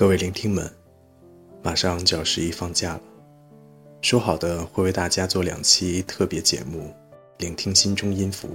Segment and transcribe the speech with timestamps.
[0.00, 0.66] 各位聆听们，
[1.62, 3.02] 马上就要十一放假了，
[4.00, 6.90] 说好的会为大家做两期特别节目，
[7.36, 8.48] 聆听心中音符。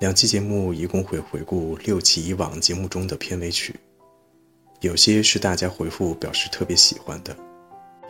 [0.00, 3.74] 两期节目一共会回顾六期以往节目中的片尾曲，
[4.80, 7.36] 有些是大家回复表示特别喜欢的，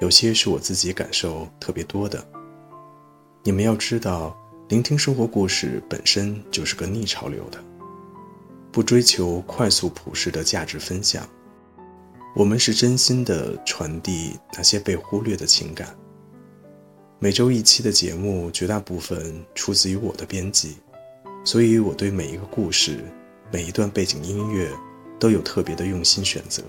[0.01, 2.25] 有些是我自己感受特别多的。
[3.43, 4.37] 你们要知道，
[4.69, 7.59] 聆听生活故事本身就是个逆潮流的，
[8.71, 11.29] 不追求快速普世的价值分享。
[12.39, 15.93] 我们是真心的传递那些被忽略的情感。
[17.19, 20.77] 每周一期的节目，绝大部分出自于我的编辑，
[21.45, 23.05] 所以我对每一个故事、
[23.51, 24.71] 每一段背景音乐
[25.19, 26.63] 都有特别的用心选择。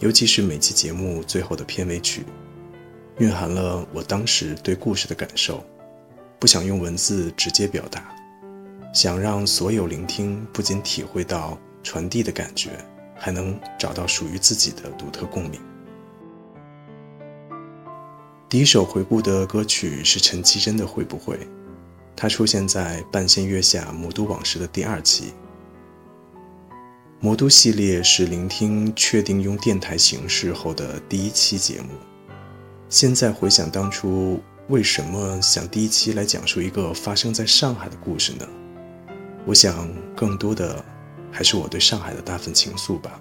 [0.00, 2.24] 尤其是每期节目最后的片尾曲，
[3.18, 5.64] 蕴含了我当时对故事的感受，
[6.40, 8.12] 不想用文字直接表达，
[8.92, 12.70] 想让所有聆听不仅体会到传递的感觉。
[13.18, 15.60] 还能找到属于自己的独特共鸣。
[18.48, 21.36] 第一首回顾的歌曲是陈绮贞的《会不会》，
[22.14, 25.32] 它出现在《半仙月下魔都往事》的第二期。
[27.18, 31.88] 魔都系列是聆听确定用电台形式后的第一期节目。
[32.88, 38.46] 现在回想当初，为什么想第一期来讲述一个发生在上海的故事呢？
[39.44, 40.84] 我想，更多的。
[41.36, 43.20] 还是我对上海的那份情愫吧，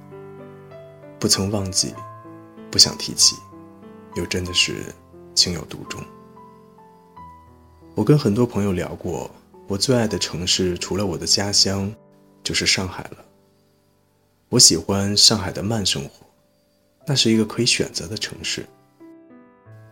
[1.20, 1.94] 不曾忘记，
[2.72, 3.36] 不想提起，
[4.16, 4.86] 又真的是
[5.34, 6.02] 情有独钟。
[7.94, 9.30] 我跟很多朋友聊过，
[9.68, 11.94] 我最爱的城市除了我的家乡，
[12.42, 13.18] 就是上海了。
[14.48, 16.26] 我喜欢上海的慢生活，
[17.06, 18.66] 那是一个可以选择的城市。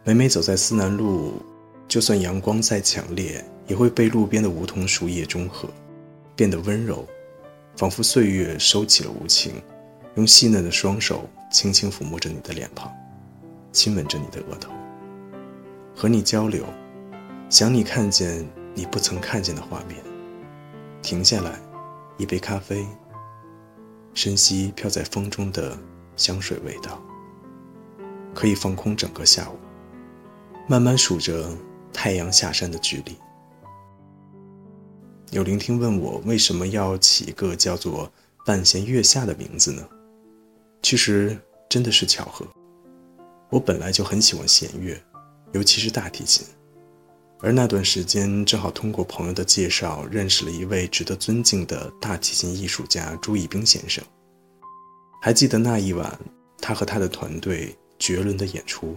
[0.06, 1.42] 每每走在思南路，
[1.90, 5.68] 就算阳光再强烈，也会被路边的梧桐树叶中和，
[6.38, 7.06] 变得温柔。
[7.76, 9.62] 仿佛岁月收起了无情，
[10.16, 12.92] 用细嫩的双手轻轻抚摸着你的脸庞，
[13.72, 14.72] 亲吻着你的额头，
[15.96, 16.64] 和你交流，
[17.50, 19.98] 想你看见你不曾看见的画面。
[21.02, 21.60] 停下来，
[22.18, 22.86] 一杯咖啡，
[24.14, 25.76] 深吸飘在风中的
[26.16, 27.02] 香水味道，
[28.36, 29.58] 可以放空整个下午，
[30.68, 31.50] 慢慢数着
[31.92, 33.18] 太阳下山的距离。
[35.34, 38.12] 有聆听问我为什么要起一个叫做
[38.46, 39.84] “半弦月下”的名字呢？
[40.84, 41.36] 其实
[41.68, 42.46] 真的是巧合。
[43.50, 44.96] 我本来就很喜欢弦乐，
[45.52, 46.46] 尤其是大提琴，
[47.40, 54.04] 而那段时间正好通过朋友的介绍认识了一位值得尊敬的大提琴艺术家朱一冰先生。
[55.20, 56.16] 还记得那一晚，
[56.60, 58.96] 他和他的团队绝伦的演出，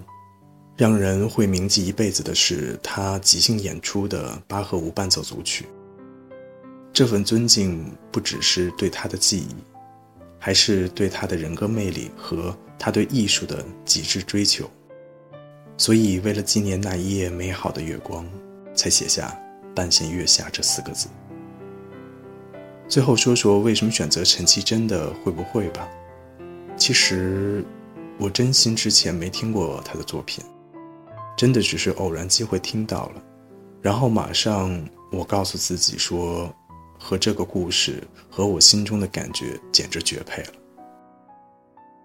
[0.76, 5.64] 让人会铭记一辈子的是他即兴演出的巴赫无伴奏组曲。
[6.96, 9.54] 这份尊敬不只是对他的记忆，
[10.38, 14.66] 还是对他的人格魅力和他对艺术的极致追求。
[15.76, 18.26] 所以，为了纪念那一夜美好的月光，
[18.74, 19.38] 才写下
[19.76, 21.08] “半弦月下”这四个字。
[22.88, 25.86] 最后说说为什么选择陈绮贞的《会不会》吧。
[26.78, 27.62] 其实，
[28.16, 30.42] 我真心之前没听过他的作品，
[31.36, 33.22] 真的只是偶然机会听到了，
[33.82, 36.50] 然后马上我告诉自己说。
[37.06, 40.52] 和这个故事和我心中的感觉简直绝配了。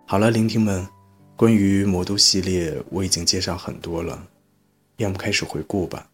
[0.05, 0.87] 好了，聆听们，
[1.35, 4.23] 关于魔都系列我已经介绍很多了，
[4.97, 6.07] 要么开始回顾吧。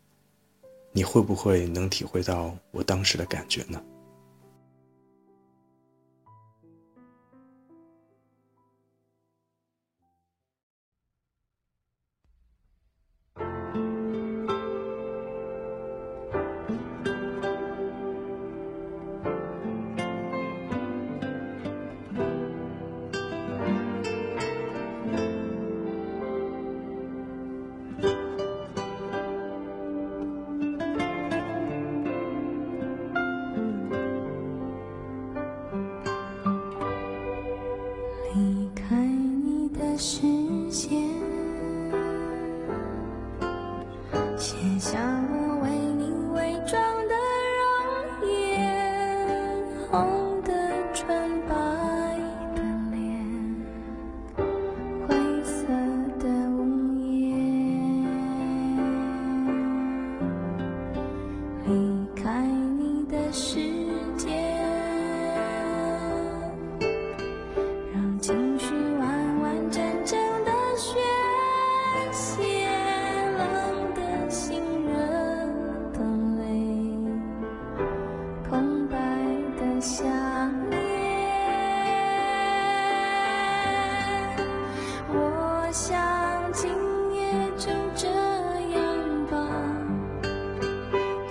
[0.93, 3.83] 你会不会能体会到我当时的感觉呢？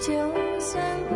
[0.06, 0.12] 就
[0.61, 1.16] 算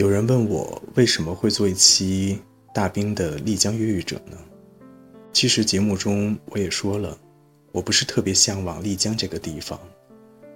[0.00, 2.40] 有人问我为什么会做一期
[2.72, 4.38] 大兵的丽江越狱者呢？
[5.30, 7.18] 其实节目中我也说了，
[7.70, 9.78] 我不是特别向往丽江这个地方，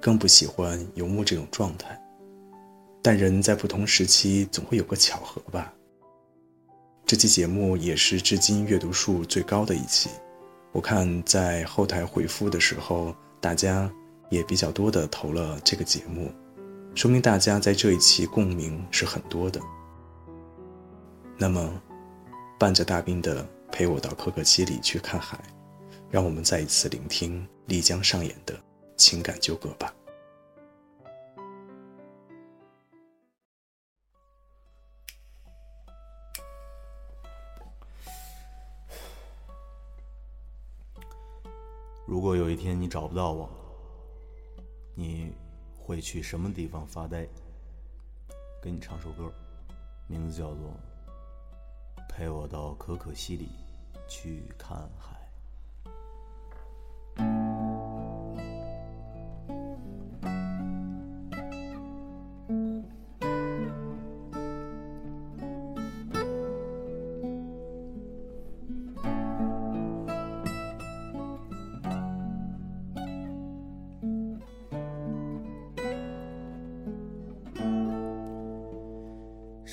[0.00, 2.00] 更不喜欢游牧这种状态。
[3.02, 5.70] 但人在不同时期总会有个巧合吧。
[7.04, 10.08] 这期节目也是至今阅读数最高的一期，
[10.72, 13.92] 我看在后台回复的时候，大家
[14.30, 16.32] 也比较多的投了这个节目。
[16.94, 19.60] 说明大家在这一期共鸣是很多的。
[21.36, 21.82] 那么，
[22.58, 25.38] 伴着大兵的陪我到可可西里去看海，
[26.08, 28.54] 让我们再一次聆听丽江上演的
[28.96, 29.92] 情感纠葛吧。
[42.06, 43.63] 如果有一天你找不到我，了。
[45.94, 47.24] 会去什么地方发呆？
[48.60, 49.32] 给你唱首歌，
[50.08, 50.76] 名字叫做
[52.08, 53.50] 《陪我到可可西里
[54.08, 55.12] 去看海》。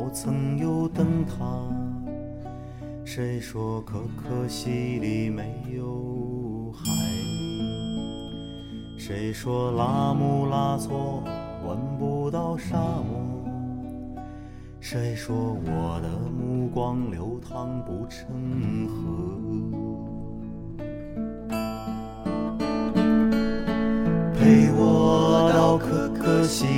[0.00, 1.34] 我曾有灯塔？
[3.04, 6.84] 谁说可可西里没有海？
[8.96, 11.24] 谁说拉姆拉措
[11.66, 13.50] 闻不到沙漠？
[14.78, 15.34] 谁说
[15.66, 19.02] 我的目光流淌不成河？
[24.38, 26.77] 陪我到可可西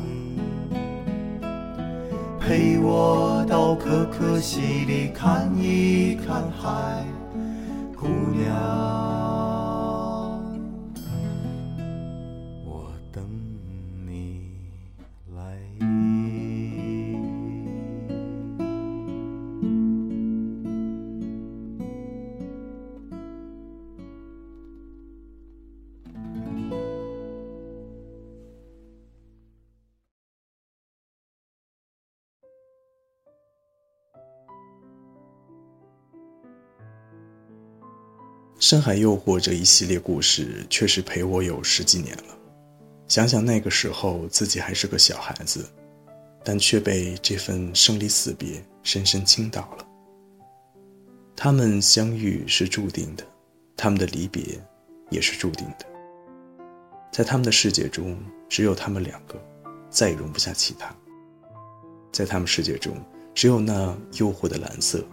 [2.51, 7.05] 陪我到可可西里看一看海，
[38.71, 42.23] 深海诱惑》这一系列故事确实陪我有十几年了。
[43.05, 45.69] 想想那个时候自己还是个小孩子，
[46.41, 49.85] 但却被这份生离死别深深倾倒了。
[51.35, 53.25] 他们相遇是注定的，
[53.75, 54.41] 他们的离别
[55.09, 55.85] 也是注定的。
[57.11, 59.35] 在他们的世界中，只有他们两个，
[59.89, 60.95] 再也容不下其他。
[62.09, 62.95] 在他们世界中，
[63.35, 65.03] 只有那诱惑的蓝色，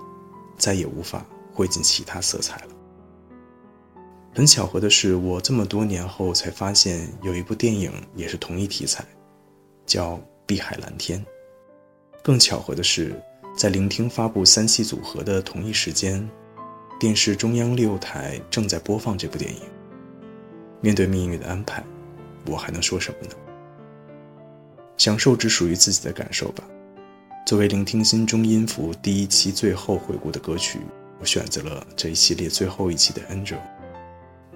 [0.57, 2.78] 再也无法汇进其他色彩了。
[4.35, 9.05] 很巧合的是，我这么多年后才发现，有一部电影也是同一题材，
[9.85, 10.13] 叫
[10.47, 11.19] 《碧海蓝天》。
[12.23, 13.21] 更巧合的是，
[13.57, 16.29] 在聆听发布三期组合的同一时间，
[17.01, 19.61] 电视中央六台正在播放这部电影。
[20.81, 21.83] 面对命运的安排，
[22.47, 23.35] 我还能说什么呢？
[24.97, 26.63] 享受只属于自己的感受吧。
[27.45, 30.79] 作为聆听心中音符第一期最后回顾的歌曲，
[31.19, 33.57] 我选择了这一系列最后一期的《Angel》。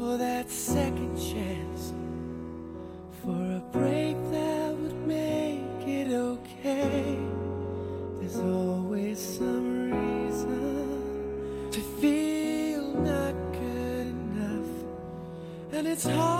[0.00, 1.92] for that second chance,
[3.22, 7.18] for a break that would make it okay.
[8.18, 14.70] There's always some reason to feel not good enough,
[15.72, 16.39] and it's hard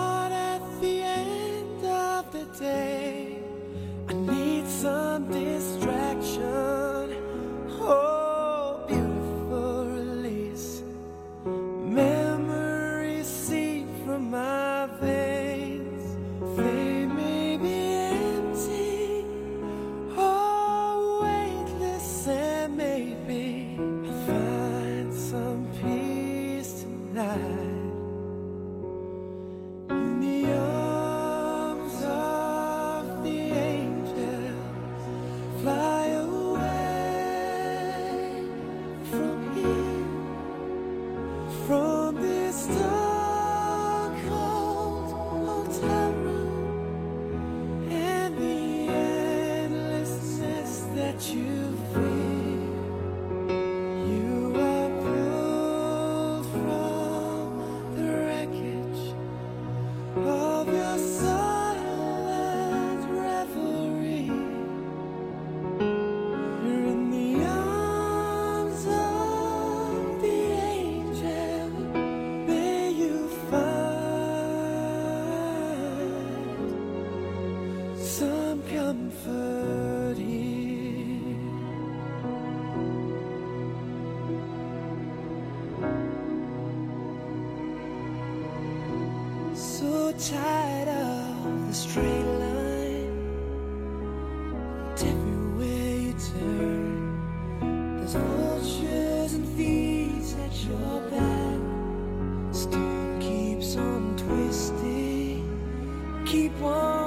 [106.30, 106.99] Keep on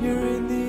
[0.00, 0.59] You're in the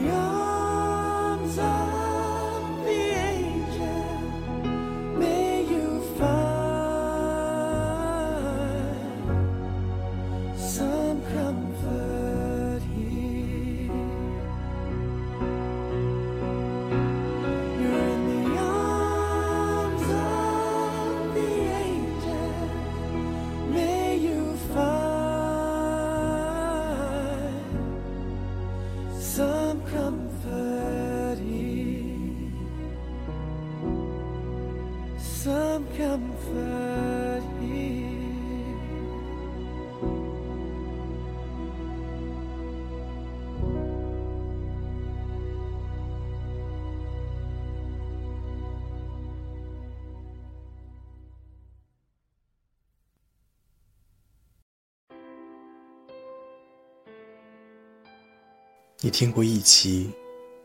[59.03, 60.11] 你听过一期，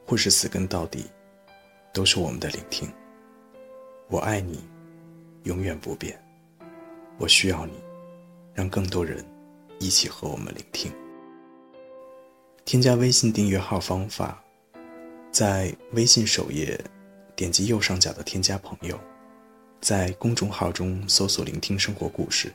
[0.05, 1.07] 或是死跟到底，
[1.91, 2.87] 都是我们的聆听。
[4.09, 4.63] 我爱你，
[5.45, 6.23] 永远不变。
[7.17, 7.73] 我需要你，
[8.53, 9.25] 让更多人
[9.79, 10.93] 一起和我们聆听。
[12.67, 14.45] 添加微信订阅号方法，
[15.31, 16.79] 在微信首页
[17.35, 19.01] 点击右上角的添加朋友，
[19.81, 22.53] 在公众号中搜索“聆听生活故事”。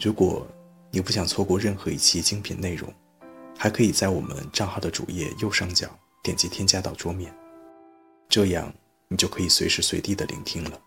[0.00, 0.46] 如果
[0.92, 2.88] 你不想错过任何一期精品内容，
[3.58, 5.88] 还可以在我们账号的主页右上角
[6.22, 7.34] 点击添加到桌面，
[8.28, 8.72] 这样
[9.08, 10.80] 你就可以随时随地的聆听了。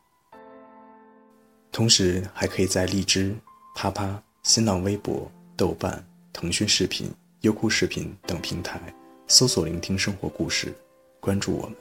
[1.72, 3.36] 同时，还可以在荔枝、
[3.76, 6.04] 啪啪、新浪微博、豆瓣、
[6.34, 8.82] 腾讯视频、优酷视频等平台
[9.28, 10.74] 搜索“聆听生活故事”，
[11.20, 11.76] 关注我们。